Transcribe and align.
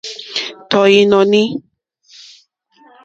Tɔ̀ 0.69 0.85
ìnɔ̀ní. 0.99 1.43